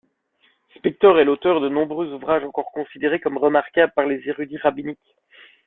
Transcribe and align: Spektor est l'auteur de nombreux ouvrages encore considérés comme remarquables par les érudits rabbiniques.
Spektor 0.77 1.19
est 1.19 1.25
l'auteur 1.25 1.61
de 1.61 1.69
nombreux 1.69 2.11
ouvrages 2.11 2.43
encore 2.43 2.71
considérés 2.71 3.19
comme 3.19 3.37
remarquables 3.37 3.93
par 3.95 4.07
les 4.07 4.27
érudits 4.27 4.57
rabbiniques. 4.57 4.97